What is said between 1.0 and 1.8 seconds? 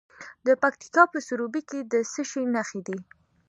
په سروبي کې